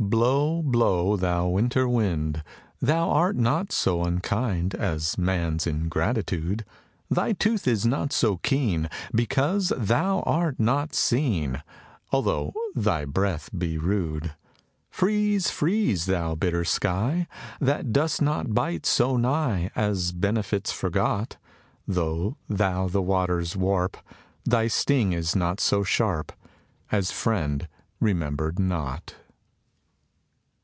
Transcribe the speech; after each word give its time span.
"Blow, 0.00 0.62
blow, 0.62 1.16
thou 1.16 1.48
winter 1.48 1.88
wind, 1.88 2.44
Thou 2.80 3.10
art 3.10 3.34
not 3.34 3.72
so 3.72 4.04
unkind 4.04 4.72
As 4.76 5.18
man's 5.18 5.66
ingratitude; 5.66 6.64
Thy 7.10 7.32
tooth 7.32 7.66
is 7.66 7.84
not 7.84 8.12
so 8.12 8.36
keen, 8.36 8.88
Because 9.12 9.72
thou 9.76 10.20
art 10.20 10.60
not 10.60 10.94
seen, 10.94 11.64
Although 12.12 12.52
thy 12.76 13.06
breath 13.06 13.50
be 13.58 13.76
rude. 13.76 14.36
"Freeze, 14.88 15.50
freeze, 15.50 16.06
thou 16.06 16.36
bitter 16.36 16.64
sky, 16.64 17.26
That 17.60 17.92
dost 17.92 18.22
not 18.22 18.54
bite 18.54 18.86
so 18.86 19.16
nigh 19.16 19.68
As 19.74 20.12
benefits 20.12 20.70
forgot; 20.70 21.38
Though 21.88 22.36
thou 22.48 22.86
the 22.86 23.02
waters 23.02 23.56
warp, 23.56 23.96
Thy 24.44 24.68
sting 24.68 25.12
is 25.12 25.34
not 25.34 25.58
so 25.58 25.82
sharp 25.82 26.30
As 26.92 27.10
friend 27.10 27.66
remembered 28.00 28.60
not." 28.60 29.16